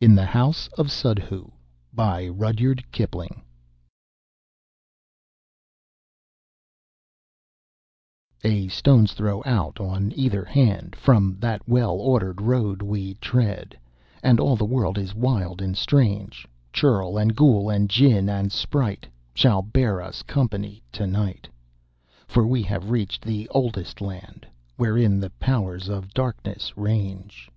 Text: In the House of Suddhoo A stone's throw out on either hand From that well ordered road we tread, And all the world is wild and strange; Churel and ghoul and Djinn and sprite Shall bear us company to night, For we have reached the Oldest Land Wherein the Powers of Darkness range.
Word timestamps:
In 0.00 0.16
the 0.16 0.26
House 0.26 0.66
of 0.76 0.90
Suddhoo 0.90 1.52
A 8.42 8.68
stone's 8.68 9.12
throw 9.12 9.42
out 9.46 9.78
on 9.78 10.12
either 10.16 10.44
hand 10.44 10.96
From 10.96 11.36
that 11.38 11.68
well 11.68 11.92
ordered 12.00 12.40
road 12.42 12.82
we 12.82 13.14
tread, 13.14 13.78
And 14.24 14.40
all 14.40 14.56
the 14.56 14.64
world 14.64 14.98
is 14.98 15.14
wild 15.14 15.62
and 15.62 15.76
strange; 15.78 16.48
Churel 16.72 17.16
and 17.16 17.36
ghoul 17.36 17.70
and 17.70 17.88
Djinn 17.88 18.28
and 18.28 18.50
sprite 18.50 19.06
Shall 19.34 19.62
bear 19.62 20.02
us 20.02 20.24
company 20.24 20.82
to 20.90 21.06
night, 21.06 21.48
For 22.26 22.44
we 22.44 22.64
have 22.64 22.90
reached 22.90 23.22
the 23.24 23.48
Oldest 23.50 24.00
Land 24.00 24.48
Wherein 24.78 25.20
the 25.20 25.30
Powers 25.30 25.88
of 25.88 26.12
Darkness 26.12 26.76
range. 26.76 27.48